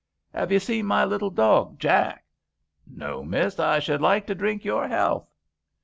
Have 0.33 0.51
you 0.51 0.57
seen 0.59 0.87
my 0.87 1.05
little 1.05 1.29
dog, 1.29 1.77
Jack?"" 1.77 2.25
No, 2.87 3.21
Miss; 3.23 3.59
I 3.59 3.77
should 3.77 4.01
like 4.01 4.25
to 4.25 4.33
drink 4.33 4.65
your 4.65 4.87
health." 4.87 5.29